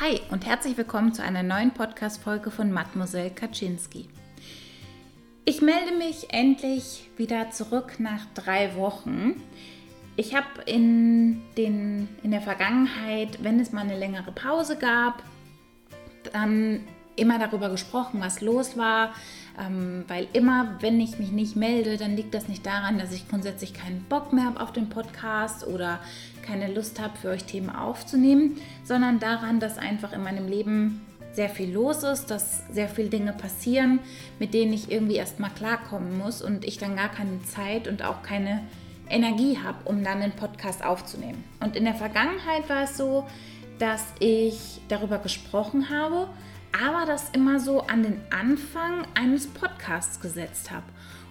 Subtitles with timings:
[0.00, 4.08] Hi und herzlich willkommen zu einer neuen Podcast-Folge von Mademoiselle Kaczynski.
[5.44, 9.40] Ich melde mich endlich wieder zurück nach drei Wochen.
[10.16, 15.22] Ich habe in, in der Vergangenheit, wenn es mal eine längere Pause gab,
[16.32, 16.80] dann
[17.14, 19.14] immer darüber gesprochen, was los war,
[19.58, 23.28] ähm, weil immer, wenn ich mich nicht melde, dann liegt das nicht daran, dass ich
[23.28, 26.00] grundsätzlich keinen Bock mehr habe auf den Podcast oder
[26.42, 31.00] keine Lust habe, für euch Themen aufzunehmen, sondern daran, dass einfach in meinem Leben
[31.32, 34.00] sehr viel los ist, dass sehr viele Dinge passieren,
[34.38, 38.22] mit denen ich irgendwie erstmal klarkommen muss und ich dann gar keine Zeit und auch
[38.22, 38.62] keine
[39.08, 41.44] Energie habe, um dann einen Podcast aufzunehmen.
[41.60, 43.26] Und in der Vergangenheit war es so,
[43.78, 46.28] dass ich darüber gesprochen habe,
[46.82, 50.86] aber das immer so an den Anfang eines Podcasts gesetzt habe.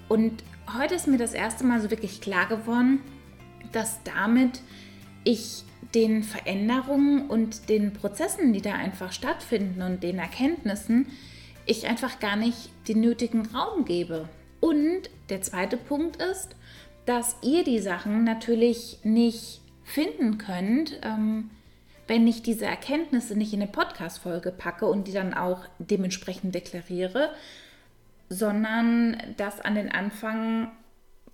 [0.08, 0.44] Und
[0.78, 3.02] heute ist mir das erste Mal so wirklich klar geworden,
[3.72, 4.62] dass damit
[5.24, 11.08] ich den Veränderungen und den Prozessen, die da einfach stattfinden und den Erkenntnissen,
[11.66, 14.28] ich einfach gar nicht den nötigen Raum gebe.
[14.60, 16.56] Und der zweite Punkt ist,
[17.06, 21.50] dass ihr die Sachen natürlich nicht finden könnt, ähm,
[22.08, 27.34] wenn ich diese Erkenntnisse nicht in eine Podcast-Folge packe und die dann auch dementsprechend deklariere,
[28.30, 30.72] sondern das an den Anfang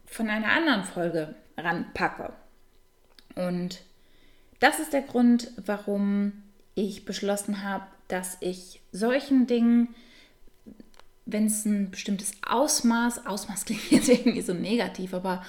[0.06, 2.34] von einer anderen Folge ranpacke.
[3.36, 3.82] Und
[4.60, 6.44] das ist der Grund, warum
[6.76, 9.96] ich beschlossen habe, dass ich solchen Dingen,
[11.26, 15.44] wenn es ein bestimmtes Ausmaß, Ausmaß klingt jetzt irgendwie so negativ, aber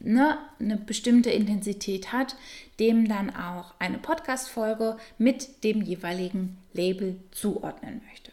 [0.00, 2.36] ne, eine bestimmte Intensität hat,
[2.78, 8.32] dem dann auch eine Podcast-Folge mit dem jeweiligen Label zuordnen möchte.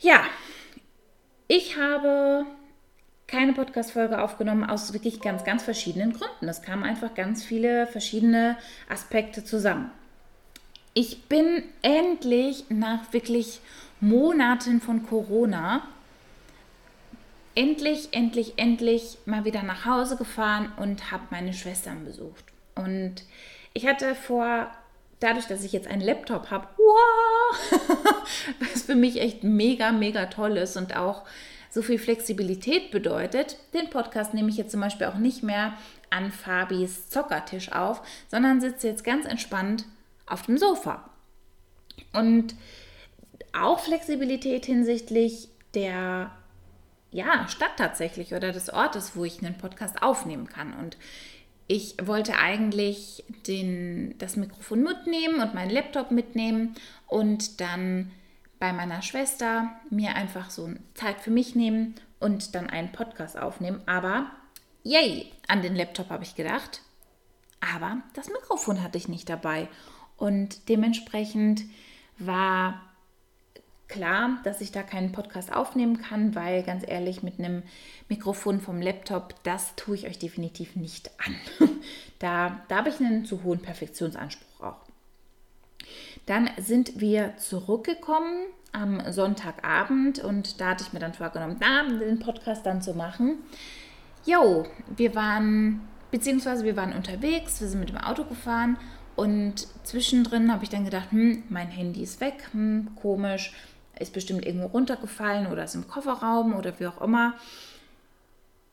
[0.00, 0.24] Ja,
[1.48, 2.44] ich habe
[3.26, 6.48] keine Podcast-Folge aufgenommen aus wirklich ganz, ganz verschiedenen Gründen.
[6.48, 8.56] Es kamen einfach ganz viele verschiedene
[8.88, 9.90] Aspekte zusammen.
[10.94, 13.60] Ich bin endlich nach wirklich
[14.00, 15.86] Monaten von Corona
[17.56, 22.44] endlich, endlich, endlich mal wieder nach Hause gefahren und habe meine Schwestern besucht.
[22.76, 23.24] Und
[23.72, 24.70] ich hatte vor,
[25.18, 28.24] dadurch, dass ich jetzt einen Laptop habe, wow,
[28.60, 31.24] was für mich echt mega, mega toll ist und auch
[31.70, 35.74] so viel Flexibilität bedeutet, den Podcast nehme ich jetzt zum Beispiel auch nicht mehr
[36.10, 39.84] an Fabis Zockertisch auf, sondern sitze jetzt ganz entspannt
[40.26, 41.08] auf dem Sofa.
[42.12, 42.54] Und
[43.52, 46.30] auch Flexibilität hinsichtlich der
[47.10, 50.74] ja, Stadt tatsächlich oder des Ortes, wo ich einen Podcast aufnehmen kann.
[50.74, 50.96] Und
[51.68, 56.74] ich wollte eigentlich den, das Mikrofon mitnehmen und meinen Laptop mitnehmen
[57.06, 58.12] und dann
[58.58, 63.82] bei meiner Schwester mir einfach so Zeit für mich nehmen und dann einen Podcast aufnehmen.
[63.86, 64.30] Aber
[64.82, 66.82] yay, an den Laptop habe ich gedacht.
[67.60, 69.68] Aber das Mikrofon hatte ich nicht dabei.
[70.16, 71.64] Und dementsprechend
[72.18, 72.80] war
[73.88, 77.62] klar, dass ich da keinen Podcast aufnehmen kann, weil ganz ehrlich, mit einem
[78.08, 81.68] Mikrofon vom Laptop, das tue ich euch definitiv nicht an.
[82.18, 84.80] da, da habe ich einen zu hohen Perfektionsanspruch auch.
[86.26, 92.18] Dann sind wir zurückgekommen am Sonntagabend und da hatte ich mir dann vorgenommen, da den
[92.18, 93.38] Podcast dann zu machen.
[94.24, 94.66] Jo,
[94.96, 98.76] wir waren, beziehungsweise wir waren unterwegs, wir sind mit dem Auto gefahren
[99.14, 103.52] und zwischendrin habe ich dann gedacht, hm, mein Handy ist weg, hm, komisch,
[103.98, 107.34] ist bestimmt irgendwo runtergefallen oder ist im Kofferraum oder wie auch immer.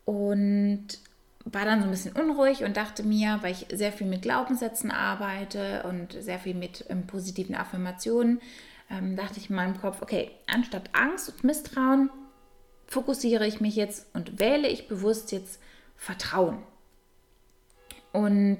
[0.05, 0.87] Und
[1.45, 4.91] war dann so ein bisschen unruhig und dachte mir, weil ich sehr viel mit Glaubenssätzen
[4.91, 8.41] arbeite und sehr viel mit ähm, positiven Affirmationen,
[8.89, 12.09] ähm, dachte ich in meinem Kopf, okay, anstatt Angst und Misstrauen
[12.87, 15.59] fokussiere ich mich jetzt und wähle ich bewusst jetzt
[15.97, 16.59] Vertrauen.
[18.11, 18.59] Und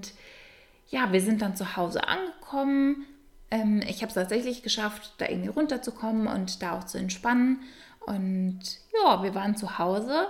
[0.90, 3.06] ja, wir sind dann zu Hause angekommen.
[3.53, 7.61] Ähm, ich habe es tatsächlich geschafft, da irgendwie runterzukommen und da auch zu entspannen.
[8.05, 8.59] Und
[9.01, 10.27] ja, wir waren zu Hause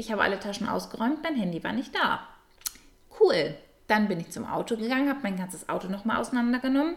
[0.00, 2.26] ich habe alle Taschen ausgeräumt, mein Handy war nicht da.
[3.20, 3.54] Cool.
[3.86, 6.94] Dann bin ich zum Auto gegangen, habe mein ganzes Auto nochmal auseinandergenommen.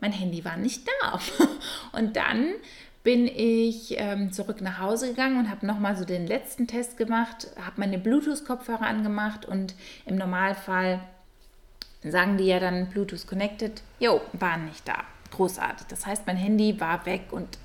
[0.00, 1.18] Mein Handy war nicht da.
[1.98, 2.52] Und dann
[3.02, 7.46] bin ich ähm, zurück nach Hause gegangen und habe nochmal so den letzten Test gemacht,
[7.54, 10.98] habe meine Bluetooth-Kopfhörer angemacht und im Normalfall
[12.10, 13.82] sagen die ja dann Bluetooth connected.
[13.98, 15.04] Jo, waren nicht da.
[15.30, 15.86] Großartig.
[15.88, 17.58] Das heißt, mein Handy war weg und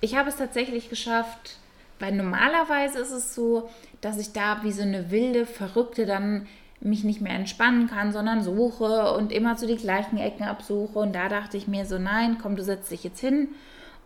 [0.00, 1.58] ich habe es tatsächlich geschafft,
[1.98, 3.68] weil normalerweise ist es so,
[4.00, 6.46] dass ich da wie so eine wilde Verrückte dann
[6.80, 10.98] mich nicht mehr entspannen kann, sondern suche und immer zu so die gleichen Ecken absuche.
[10.98, 13.48] Und da dachte ich mir so, nein, komm, du setzt dich jetzt hin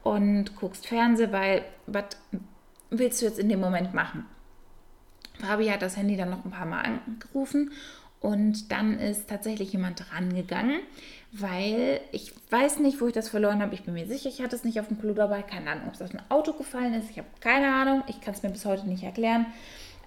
[0.03, 2.05] und guckst Fernsehen, weil was
[2.91, 4.27] willst du jetzt in dem Moment machen?
[5.41, 7.73] Fabi hat das Handy dann noch ein paar Mal angerufen
[8.25, 10.81] Und dann ist tatsächlich jemand rangegangen,
[11.33, 13.75] weil ich weiß nicht, wo ich das verloren habe.
[13.75, 15.43] Ich bin mir sicher, ich hatte es nicht auf dem Klo dabei.
[15.43, 17.11] Keine Ahnung, ob es aus dem Auto gefallen ist.
[17.11, 18.03] Ich habe keine Ahnung.
[18.07, 19.45] Ich kann es mir bis heute nicht erklären.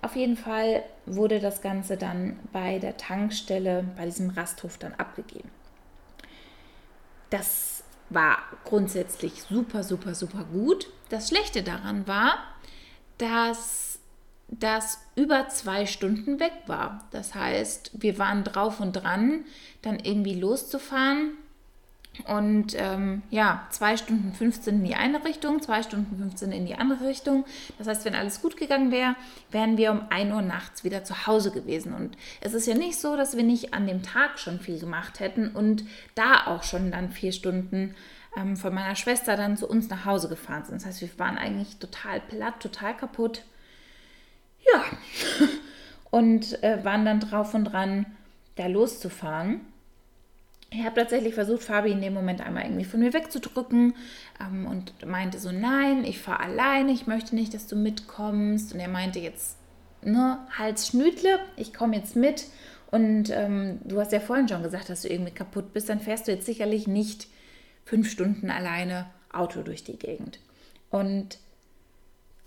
[0.02, 5.52] Auf jeden Fall wurde das Ganze dann bei der Tankstelle, bei diesem Rasthof dann abgegeben.
[7.30, 10.90] Das war grundsätzlich super, super, super gut.
[11.10, 12.40] Das Schlechte daran war,
[13.20, 13.87] dass
[14.48, 17.06] das über zwei Stunden weg war.
[17.12, 19.44] Das heißt, wir waren drauf und dran,
[19.82, 21.32] dann irgendwie loszufahren.
[22.26, 26.76] Und ähm, ja, zwei Stunden 15 in die eine Richtung, zwei Stunden 15 in die
[26.76, 27.46] andere Richtung.
[27.78, 29.16] Das heißt, wenn alles gut gegangen wäre,
[29.52, 31.94] wären wir um 1 Uhr nachts wieder zu Hause gewesen.
[31.94, 35.20] Und es ist ja nicht so, dass wir nicht an dem Tag schon viel gemacht
[35.20, 35.84] hätten und
[36.16, 37.94] da auch schon dann vier Stunden
[38.36, 40.82] ähm, von meiner Schwester dann zu uns nach Hause gefahren sind.
[40.82, 43.44] Das heißt, wir waren eigentlich total platt, total kaputt.
[46.18, 48.06] Und äh, waren dann drauf und dran,
[48.56, 49.62] da loszufahren
[50.70, 53.96] ich habe tatsächlich versucht, Fabi in dem Moment einmal irgendwie von mir wegzudrücken
[54.42, 58.74] ähm, und meinte so, nein, ich fahre alleine, ich möchte nicht, dass du mitkommst.
[58.74, 59.58] Und er meinte jetzt,
[60.04, 62.46] ne, Hals Schnüdle, ich komme jetzt mit.
[62.92, 66.28] Und ähm, du hast ja vorhin schon gesagt, dass du irgendwie kaputt bist, dann fährst
[66.28, 67.28] du jetzt sicherlich nicht
[67.86, 70.40] fünf Stunden alleine Auto durch die Gegend.
[70.90, 71.38] Und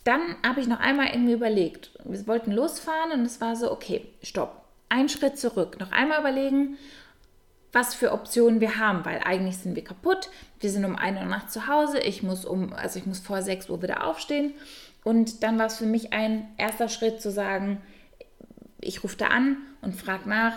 [0.04, 4.06] dann habe ich noch einmal irgendwie überlegt, wir wollten losfahren und es war so, okay,
[4.22, 6.78] stopp, ein Schritt zurück, noch einmal überlegen
[7.72, 10.28] was für Optionen wir haben, weil eigentlich sind wir kaputt.
[10.58, 12.00] Wir sind um 1 Uhr nachts zu Hause.
[12.00, 14.54] Ich muss um, also ich muss vor 6 Uhr wieder aufstehen.
[15.04, 17.80] Und dann war es für mich ein erster Schritt zu sagen,
[18.80, 20.54] ich rufe da an und frage nach,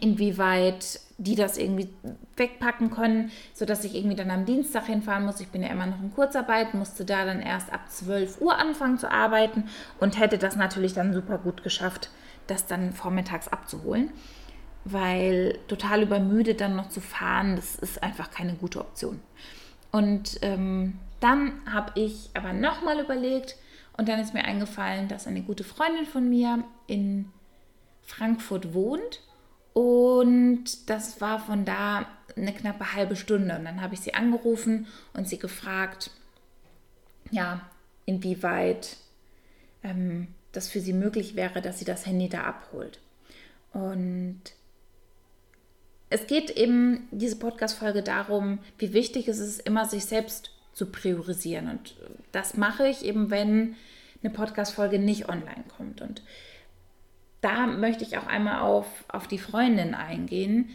[0.00, 1.88] inwieweit die das irgendwie
[2.36, 5.40] wegpacken können, sodass ich irgendwie dann am Dienstag hinfahren muss.
[5.40, 8.98] Ich bin ja immer noch in Kurzarbeit, musste da dann erst ab 12 Uhr anfangen
[8.98, 9.64] zu arbeiten
[10.00, 12.10] und hätte das natürlich dann super gut geschafft,
[12.46, 14.10] das dann vormittags abzuholen
[14.84, 19.20] weil total übermüdet dann noch zu fahren, das ist einfach keine gute Option.
[19.90, 23.56] Und ähm, dann habe ich aber nochmal überlegt
[23.96, 27.30] und dann ist mir eingefallen, dass eine gute Freundin von mir in
[28.02, 29.22] Frankfurt wohnt
[29.74, 32.06] und das war von da
[32.36, 33.56] eine knappe halbe Stunde.
[33.56, 36.10] Und dann habe ich sie angerufen und sie gefragt,
[37.30, 37.60] ja,
[38.06, 38.96] inwieweit
[39.82, 43.00] ähm, das für sie möglich wäre, dass sie das Handy da abholt.
[43.72, 44.40] Und
[46.08, 51.68] es geht eben diese Podcast-Folge darum, wie wichtig es ist, immer sich selbst zu priorisieren.
[51.68, 51.96] Und
[52.30, 53.74] das mache ich eben, wenn
[54.22, 56.00] eine Podcast-Folge nicht online kommt.
[56.00, 56.22] Und
[57.44, 60.70] da möchte ich auch einmal auf, auf die Freundin eingehen.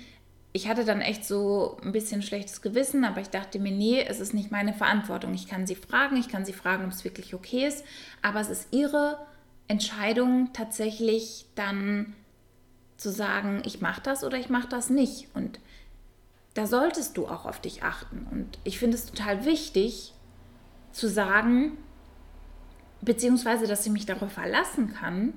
[0.53, 4.19] Ich hatte dann echt so ein bisschen schlechtes Gewissen, aber ich dachte mir, nee, es
[4.19, 5.33] ist nicht meine Verantwortung.
[5.33, 7.83] Ich kann sie fragen, ich kann sie fragen, ob es wirklich okay ist,
[8.21, 9.17] aber es ist ihre
[9.67, 12.15] Entscheidung, tatsächlich dann
[12.97, 15.27] zu sagen, ich mache das oder ich mache das nicht.
[15.33, 15.59] Und
[16.53, 18.27] da solltest du auch auf dich achten.
[18.31, 20.13] Und ich finde es total wichtig
[20.91, 21.77] zu sagen,
[23.01, 25.33] beziehungsweise, dass ich mich darauf verlassen kann,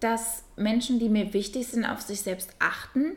[0.00, 3.16] dass Menschen, die mir wichtig sind, auf sich selbst achten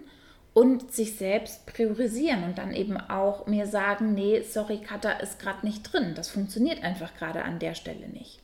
[0.54, 5.66] und sich selbst priorisieren und dann eben auch mir sagen, nee, sorry, Kata ist gerade
[5.66, 6.14] nicht drin.
[6.16, 8.40] Das funktioniert einfach gerade an der Stelle nicht.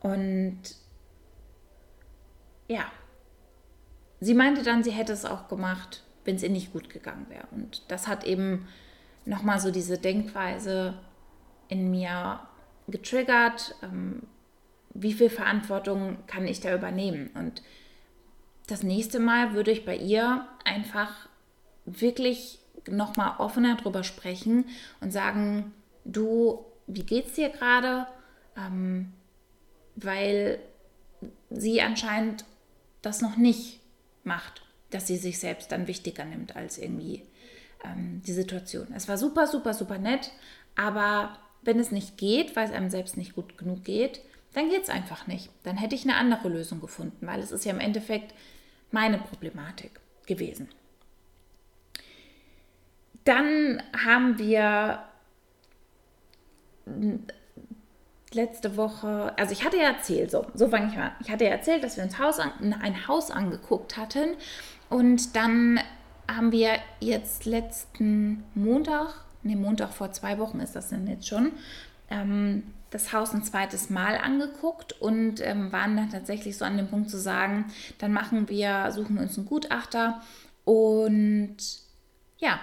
[0.00, 0.60] Und
[2.68, 2.90] ja,
[4.20, 7.46] sie meinte dann, sie hätte es auch gemacht, wenn es ihr nicht gut gegangen wäre.
[7.50, 8.68] Und das hat eben
[9.24, 10.94] nochmal so diese Denkweise
[11.68, 12.40] in mir
[12.88, 13.74] getriggert.
[13.82, 14.22] Ähm,
[14.94, 17.30] wie viel Verantwortung kann ich da übernehmen?
[17.34, 17.62] Und
[18.66, 21.28] das nächste Mal würde ich bei ihr einfach
[21.84, 22.58] wirklich
[22.88, 24.66] nochmal offener drüber sprechen
[25.00, 25.72] und sagen,
[26.04, 28.06] du, wie geht's dir gerade?
[28.56, 29.12] Ähm,
[29.96, 30.58] weil
[31.50, 32.44] sie anscheinend
[33.02, 33.80] das noch nicht
[34.24, 37.22] macht, dass sie sich selbst dann wichtiger nimmt als irgendwie
[37.84, 38.88] ähm, die Situation.
[38.94, 40.30] Es war super, super, super nett,
[40.76, 44.20] aber wenn es nicht geht, weil es einem selbst nicht gut genug geht,
[44.52, 45.50] dann geht es einfach nicht.
[45.64, 48.34] Dann hätte ich eine andere Lösung gefunden, weil es ist ja im Endeffekt
[48.90, 50.68] meine Problematik gewesen.
[53.24, 55.04] Dann haben wir
[58.34, 61.12] letzte Woche, also ich hatte ja erzählt, so, so fange ich mal an.
[61.20, 64.36] Ich hatte ja erzählt, dass wir uns Haus an, ein Haus angeguckt hatten
[64.88, 65.80] und dann
[66.28, 71.52] haben wir jetzt letzten Montag, ne Montag vor zwei Wochen ist das denn jetzt schon,
[72.10, 76.88] ähm, das Haus ein zweites Mal angeguckt und ähm, waren dann tatsächlich so an dem
[76.88, 80.22] Punkt zu sagen, dann machen wir, suchen uns einen Gutachter
[80.64, 81.56] und
[82.38, 82.60] ja,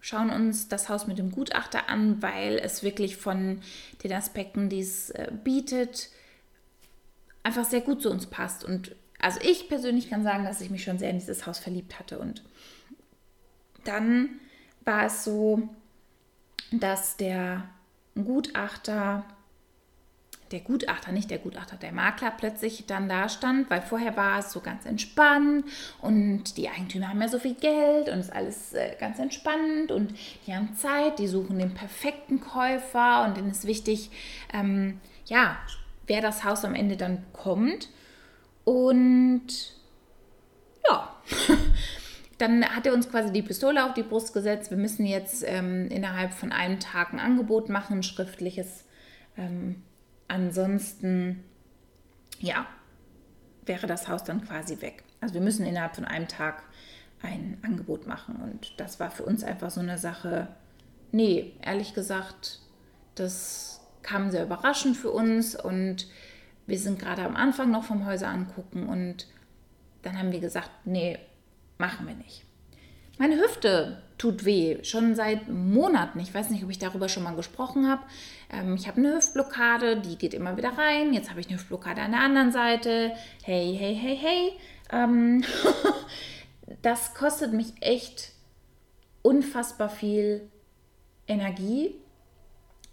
[0.00, 3.62] schauen uns das Haus mit dem Gutachter an, weil es wirklich von
[4.04, 6.10] den Aspekten, die es äh, bietet,
[7.42, 8.64] einfach sehr gut zu uns passt.
[8.64, 11.98] Und also ich persönlich kann sagen, dass ich mich schon sehr in dieses Haus verliebt
[11.98, 12.18] hatte.
[12.18, 12.44] Und
[13.84, 14.28] dann
[14.84, 15.68] war es so,
[16.70, 17.64] dass der
[18.14, 19.24] Gutachter
[20.50, 24.52] der Gutachter, nicht der Gutachter, der Makler plötzlich dann da stand, weil vorher war es
[24.52, 25.64] so ganz entspannt
[26.00, 29.92] und die Eigentümer haben ja so viel Geld und es ist alles äh, ganz entspannt
[29.92, 30.14] und
[30.46, 34.10] die haben Zeit, die suchen den perfekten Käufer und denen ist wichtig,
[34.52, 35.58] ähm, ja,
[36.06, 37.90] wer das Haus am Ende dann bekommt.
[38.64, 39.46] Und
[40.88, 41.14] ja,
[42.38, 44.70] dann hat er uns quasi die Pistole auf die Brust gesetzt.
[44.70, 48.84] Wir müssen jetzt ähm, innerhalb von einem Tag ein Angebot machen, ein schriftliches.
[49.36, 49.82] Ähm,
[50.28, 51.42] Ansonsten,
[52.40, 52.66] ja,
[53.64, 55.04] wäre das Haus dann quasi weg.
[55.20, 56.62] Also wir müssen innerhalb von einem Tag
[57.22, 58.36] ein Angebot machen.
[58.36, 60.48] Und das war für uns einfach so eine Sache,
[61.12, 62.60] nee, ehrlich gesagt,
[63.14, 66.06] das kam sehr überraschend für uns und
[66.66, 69.26] wir sind gerade am Anfang noch vom Häuser angucken und
[70.02, 71.18] dann haben wir gesagt, nee,
[71.78, 72.44] machen wir nicht.
[73.18, 76.20] Meine Hüfte tut weh, schon seit Monaten.
[76.20, 78.02] Ich weiß nicht, ob ich darüber schon mal gesprochen habe.
[78.50, 81.12] Ähm, ich habe eine Hüftblockade, die geht immer wieder rein.
[81.12, 83.12] Jetzt habe ich eine Hüftblockade an der anderen Seite.
[83.42, 84.52] Hey, hey, hey, hey.
[84.92, 85.44] Ähm,
[86.82, 88.32] das kostet mich echt
[89.22, 90.48] unfassbar viel
[91.26, 91.94] Energie,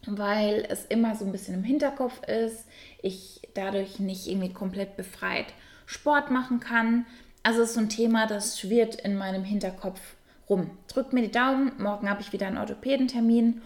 [0.06, 2.66] weil es immer so ein bisschen im Hinterkopf ist.
[3.02, 5.54] Ich dadurch nicht irgendwie komplett befreit
[5.86, 7.06] Sport machen kann.
[7.44, 10.15] Also es ist so ein Thema, das schwirrt in meinem Hinterkopf
[10.50, 10.70] rum.
[10.88, 13.62] Drückt mir die Daumen, morgen habe ich wieder einen Orthopädentermin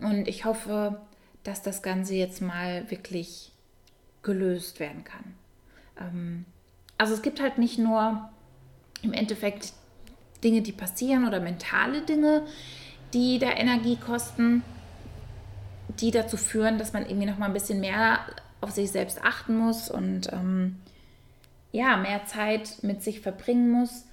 [0.00, 1.00] und ich hoffe,
[1.44, 3.52] dass das Ganze jetzt mal wirklich
[4.22, 5.34] gelöst werden kann.
[5.98, 6.44] Ähm,
[6.98, 8.28] also es gibt halt nicht nur
[9.02, 9.72] im Endeffekt
[10.44, 12.42] Dinge, die passieren oder mentale Dinge,
[13.12, 14.62] die da Energie kosten,
[16.00, 18.20] die dazu führen, dass man irgendwie noch mal ein bisschen mehr
[18.60, 20.76] auf sich selbst achten muss und ähm,
[21.72, 24.04] ja, mehr Zeit mit sich verbringen muss,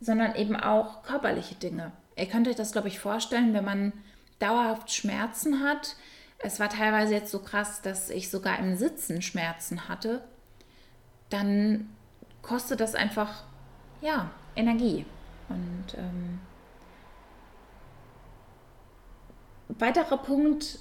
[0.00, 1.92] sondern eben auch körperliche Dinge.
[2.16, 3.92] Ihr könnt euch das, glaube ich, vorstellen, wenn man
[4.38, 5.96] dauerhaft Schmerzen hat,
[6.42, 10.24] es war teilweise jetzt so krass, dass ich sogar im Sitzen Schmerzen hatte,
[11.28, 11.90] dann
[12.42, 13.44] kostet das einfach,
[14.00, 15.04] ja, Energie.
[15.50, 16.40] Und ähm,
[19.68, 20.78] weiterer Punkt,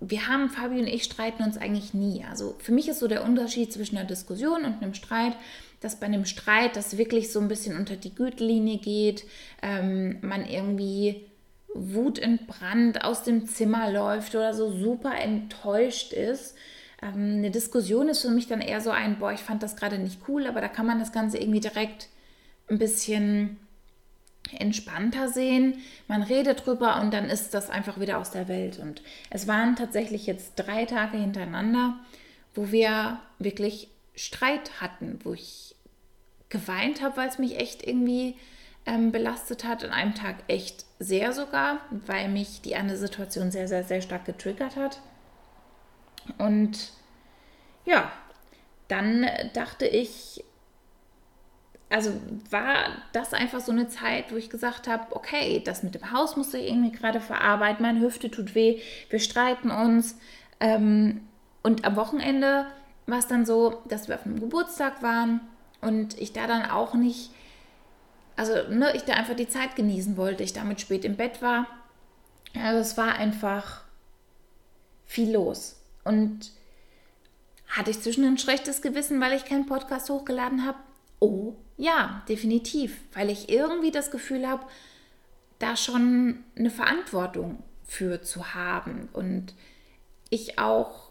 [0.00, 2.24] wir haben, Fabi und ich streiten uns eigentlich nie.
[2.28, 5.36] Also für mich ist so der Unterschied zwischen einer Diskussion und einem Streit,
[5.84, 9.24] dass bei einem Streit das wirklich so ein bisschen unter die Gürtellinie geht,
[9.62, 11.26] ähm, man irgendwie
[11.74, 16.56] wutentbrannt aus dem Zimmer läuft oder so super enttäuscht ist.
[17.02, 19.98] Ähm, eine Diskussion ist für mich dann eher so ein, boah, ich fand das gerade
[19.98, 22.08] nicht cool, aber da kann man das Ganze irgendwie direkt
[22.70, 23.58] ein bisschen
[24.58, 25.82] entspannter sehen.
[26.08, 28.78] Man redet drüber und dann ist das einfach wieder aus der Welt.
[28.78, 31.98] Und es waren tatsächlich jetzt drei Tage hintereinander,
[32.54, 35.73] wo wir wirklich Streit hatten, wo ich
[36.54, 38.36] geweint habe, weil es mich echt irgendwie
[38.86, 39.84] ähm, belastet hat.
[39.84, 44.24] An einem Tag echt sehr sogar, weil mich die eine Situation sehr, sehr, sehr stark
[44.24, 45.00] getriggert hat.
[46.38, 46.92] Und
[47.84, 48.10] ja,
[48.88, 50.42] dann dachte ich,
[51.90, 52.12] also
[52.50, 56.36] war das einfach so eine Zeit, wo ich gesagt habe, okay, das mit dem Haus
[56.36, 58.80] muss ich irgendwie gerade verarbeiten, meine Hüfte tut weh,
[59.10, 60.18] wir streiten uns.
[60.60, 61.26] Ähm,
[61.62, 62.66] und am Wochenende
[63.06, 65.40] war es dann so, dass wir auf einem Geburtstag waren
[65.84, 67.30] und ich da dann auch nicht
[68.36, 71.66] also ne, ich da einfach die Zeit genießen wollte, ich damit spät im Bett war.
[72.54, 73.82] Also es war einfach
[75.06, 75.80] viel los.
[76.04, 76.50] Und
[77.68, 80.78] hatte ich zwischen ein schlechtes Gewissen, weil ich keinen Podcast hochgeladen habe?
[81.20, 84.64] Oh ja, definitiv, weil ich irgendwie das Gefühl habe,
[85.58, 89.54] da schon eine Verantwortung für zu haben und
[90.30, 91.03] ich auch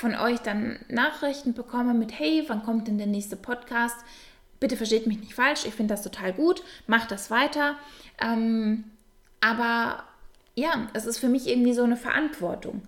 [0.00, 3.96] von euch dann Nachrichten bekomme mit, hey, wann kommt denn der nächste Podcast?
[4.58, 7.76] Bitte versteht mich nicht falsch, ich finde das total gut, macht das weiter.
[8.18, 8.84] Ähm,
[9.42, 10.04] aber
[10.54, 12.82] ja, es ist für mich irgendwie so eine Verantwortung.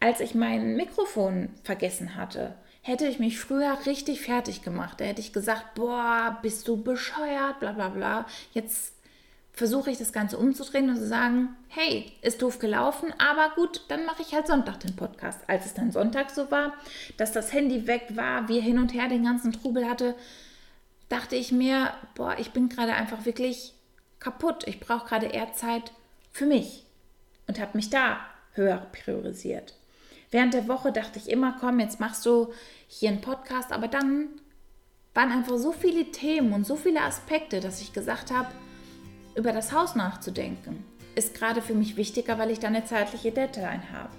[0.00, 5.00] Als ich mein Mikrofon vergessen hatte, hätte ich mich früher richtig fertig gemacht.
[5.00, 8.26] Da hätte ich gesagt, boah, bist du bescheuert, bla bla bla.
[8.52, 8.92] Jetzt
[9.56, 14.04] versuche ich das Ganze umzudrehen und zu sagen, hey, ist doof gelaufen, aber gut, dann
[14.04, 15.40] mache ich halt Sonntag den Podcast.
[15.48, 16.74] Als es dann Sonntag so war,
[17.16, 20.14] dass das Handy weg war, wir hin und her den ganzen Trubel hatte,
[21.08, 23.72] dachte ich mir, boah, ich bin gerade einfach wirklich
[24.18, 24.68] kaputt.
[24.68, 25.90] Ich brauche gerade eher Zeit
[26.32, 26.84] für mich
[27.46, 28.20] und habe mich da
[28.52, 29.72] höher priorisiert.
[30.30, 32.52] Während der Woche dachte ich immer, komm, jetzt machst du
[32.88, 34.28] hier einen Podcast, aber dann
[35.14, 38.48] waren einfach so viele Themen und so viele Aspekte, dass ich gesagt habe,
[39.36, 43.82] über das Haus nachzudenken, ist gerade für mich wichtiger, weil ich da eine zeitliche Deadline
[43.92, 44.10] habe.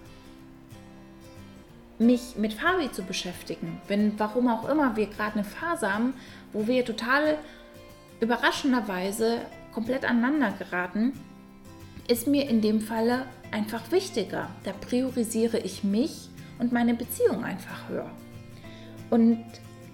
[2.00, 3.82] mich mit Fabi zu beschäftigen.
[3.88, 6.14] Wenn, warum auch immer, wir gerade eine Phase haben,
[6.54, 7.40] wo wir total
[8.20, 9.40] überraschenderweise
[9.74, 11.14] komplett aneinander geraten,
[12.08, 14.50] ist mir in dem Falle einfach wichtiger.
[14.64, 18.12] Da priorisiere ich mich und meine Beziehung einfach höher.
[19.10, 19.44] Und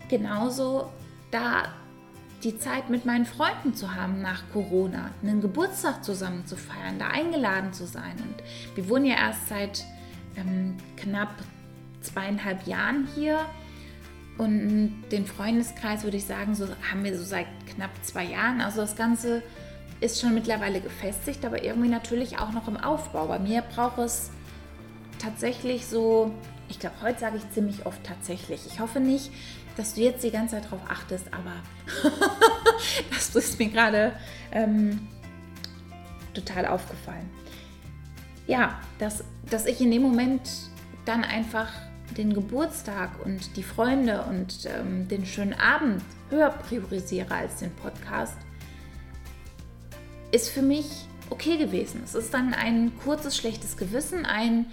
[0.10, 0.92] genauso
[1.32, 1.74] da
[2.44, 7.08] die Zeit mit meinen Freunden zu haben nach Corona, einen Geburtstag zusammen zu feiern, da
[7.08, 8.16] eingeladen zu sein.
[8.18, 9.86] Und wir wohnen ja erst seit
[10.36, 11.34] ähm, knapp
[12.02, 13.40] zweieinhalb Jahren hier.
[14.38, 18.62] Und den Freundeskreis würde ich sagen, so haben wir so seit knapp zwei Jahren.
[18.62, 19.44] Also das Ganze
[20.02, 23.28] ist schon mittlerweile gefestigt, aber irgendwie natürlich auch noch im Aufbau.
[23.28, 24.32] Bei mir braucht es
[25.20, 26.34] tatsächlich so,
[26.68, 28.62] ich glaube, heute sage ich ziemlich oft tatsächlich.
[28.68, 29.32] Ich hoffe nicht,
[29.76, 31.54] dass du jetzt die ganze Zeit darauf achtest, aber
[33.10, 34.14] das ist mir gerade
[34.52, 35.08] ähm,
[36.34, 37.30] total aufgefallen.
[38.48, 40.42] Ja, dass, dass ich in dem Moment
[41.06, 41.70] dann einfach
[42.18, 48.38] den Geburtstag und die Freunde und ähm, den schönen Abend höher priorisiere als den Podcast,
[50.32, 52.02] ist für mich okay gewesen.
[52.04, 54.68] Es ist dann ein kurzes schlechtes Gewissen, ein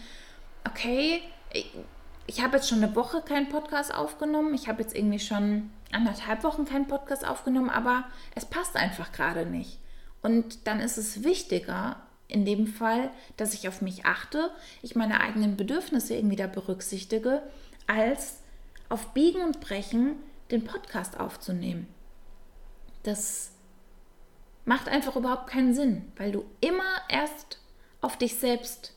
[0.69, 1.23] okay,
[2.31, 6.45] ich, habe jetzt schon eine Woche keinen Podcast aufgenommen, ich habe jetzt irgendwie schon anderthalb
[6.45, 8.05] Wochen keinen Podcast aufgenommen, aber
[8.37, 9.81] es passt einfach gerade nicht.
[10.23, 11.97] Und dann ist es wichtiger,
[12.29, 17.43] in dem Fall, dass ich auf mich achte, ich meine eigenen Bedürfnisse irgendwie da berücksichtige,
[17.89, 18.39] als
[18.89, 20.15] auf Biegen und Brechen
[20.53, 21.89] den Podcast aufzunehmen.
[23.03, 23.51] Das
[24.65, 27.59] macht einfach überhaupt keinen Sinn, weil du immer erst
[28.01, 28.95] auf dich selbst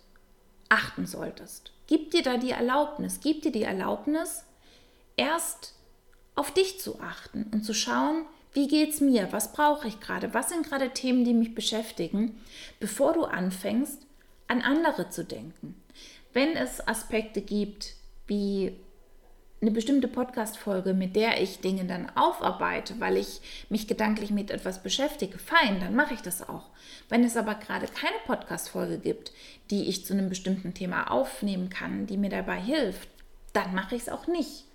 [0.69, 1.72] achten solltest.
[1.87, 4.45] Gib dir da die Erlaubnis, gib dir die Erlaubnis,
[5.17, 5.75] erst
[6.35, 9.31] auf dich zu achten und zu schauen, wie geht's mir?
[9.31, 10.33] Was brauche ich gerade?
[10.33, 12.39] Was sind gerade Themen, die mich beschäftigen,
[12.79, 13.99] bevor du anfängst,
[14.47, 15.81] an andere zu denken?
[16.33, 17.95] Wenn es Aspekte gibt,
[18.27, 18.75] wie
[19.63, 23.39] eine bestimmte Podcast-Folge, mit der ich Dinge dann aufarbeite, weil ich
[23.69, 26.65] mich gedanklich mit etwas beschäftige, fein, dann mache ich das auch.
[27.07, 29.31] Wenn es aber gerade keine Podcast-Folge gibt,
[29.71, 33.07] die ich zu einem bestimmten Thema aufnehmen kann, die mir dabei hilft,
[33.53, 34.65] dann mache ich es auch nicht.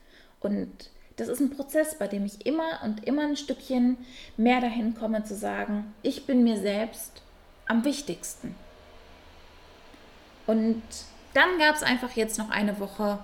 [0.40, 0.72] Und
[1.16, 3.98] das ist ein Prozess, bei dem ich immer und immer ein Stückchen
[4.38, 7.20] mehr dahin komme zu sagen, ich bin mir selbst
[7.66, 8.54] am wichtigsten.
[10.46, 10.82] Und
[11.34, 13.18] dann gab es einfach jetzt noch eine Woche,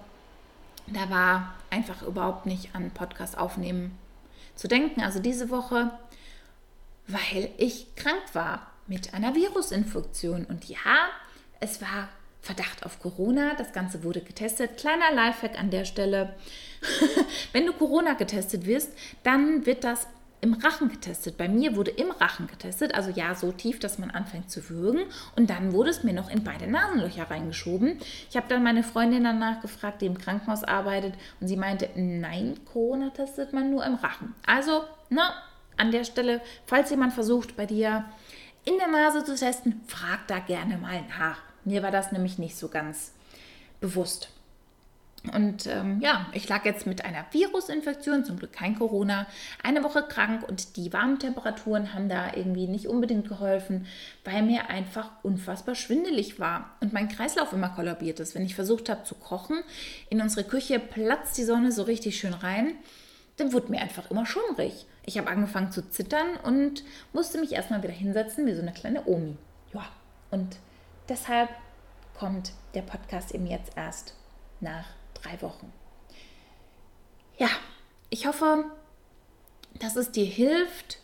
[0.87, 3.99] da war einfach überhaupt nicht an Podcast aufnehmen
[4.55, 5.01] zu denken.
[5.01, 5.91] Also diese Woche,
[7.07, 10.45] weil ich krank war mit einer Virusinfektion.
[10.45, 11.09] Und ja,
[11.61, 12.09] es war
[12.43, 13.55] Verdacht auf Corona.
[13.57, 14.77] Das Ganze wurde getestet.
[14.77, 16.35] Kleiner Lifehack an der Stelle.
[17.53, 18.93] Wenn du Corona getestet wirst,
[19.23, 20.07] dann wird das
[20.45, 21.39] im Rachen getestet.
[21.39, 25.05] Bei mir wurde im Rachen getestet, also ja, so tief, dass man anfängt zu würgen.
[25.37, 27.99] Und dann wurde es mir noch in beide Nasenlöcher reingeschoben.
[28.29, 32.59] Ich habe dann meine Freundin danach gefragt, die im Krankenhaus arbeitet, und sie meinte, nein,
[32.71, 34.35] Corona testet man nur im Rachen.
[34.47, 35.33] Also, na,
[35.79, 38.05] an der Stelle, falls jemand versucht, bei dir
[38.67, 41.39] in der Nase zu testen, frag da gerne mal nach.
[41.65, 43.13] Mir war das nämlich nicht so ganz
[43.81, 44.29] bewusst.
[45.33, 49.27] Und ähm, ja, ich lag jetzt mit einer Virusinfektion, zum Glück kein Corona,
[49.63, 53.87] eine Woche krank und die warmen Temperaturen haben da irgendwie nicht unbedingt geholfen,
[54.25, 58.35] weil mir einfach unfassbar schwindelig war und mein Kreislauf immer kollabiert ist.
[58.35, 59.63] Wenn ich versucht habe zu kochen,
[60.11, 62.75] in unsere Küche platzt die Sonne so richtig schön rein,
[63.39, 64.87] dann wurde mir einfach immer schummrig.
[65.07, 69.07] Ich habe angefangen zu zittern und musste mich erstmal wieder hinsetzen wie so eine kleine
[69.07, 69.37] Omi.
[69.73, 69.87] Ja,
[70.31, 70.57] und
[71.09, 71.51] Deshalb
[72.15, 74.15] kommt der Podcast eben jetzt erst
[74.61, 74.87] nach
[75.25, 75.73] drei Wochen.
[77.37, 77.49] Ja,
[78.11, 78.65] ich hoffe,
[79.81, 80.99] dass es dir hilft,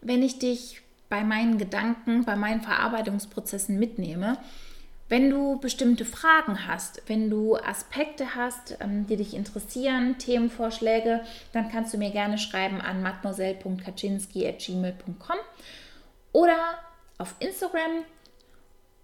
[0.00, 4.38] wenn ich dich bei meinen Gedanken, bei meinen Verarbeitungsprozessen mitnehme.
[5.08, 11.70] Wenn du bestimmte Fragen hast, wenn du Aspekte hast, ähm, die dich interessieren, Themenvorschläge, dann
[11.70, 15.36] kannst du mir gerne schreiben an mademoiselle.kaczynski.gmail.com
[16.32, 16.58] oder
[17.16, 18.04] auf Instagram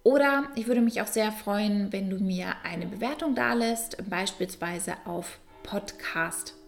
[0.05, 5.39] oder ich würde mich auch sehr freuen, wenn du mir eine Bewertung dalässt, beispielsweise auf
[5.63, 6.59] podcast.de.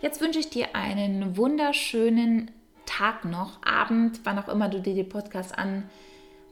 [0.00, 2.52] Jetzt wünsche ich dir einen wunderschönen
[2.86, 5.90] Tag noch, Abend, wann auch immer du dir die Podcast an,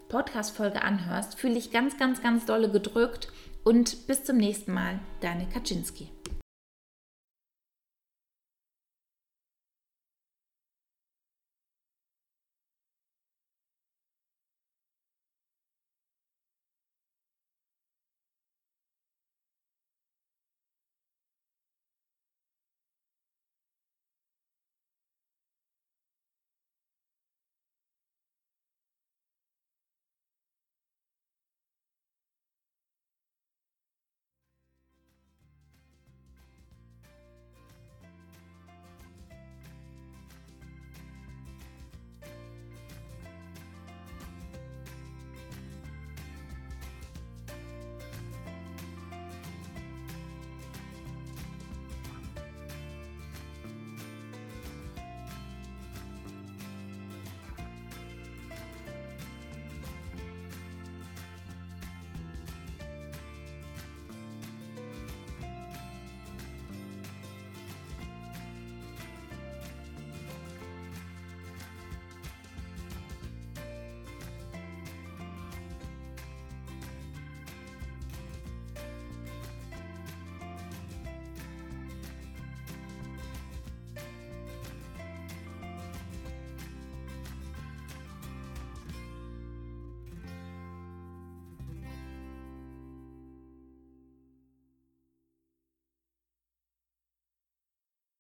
[0.08, 1.38] Podcast-Folge anhörst.
[1.38, 3.28] Fühle dich ganz, ganz, ganz dolle gedrückt
[3.62, 6.08] und bis zum nächsten Mal, deine Kaczynski.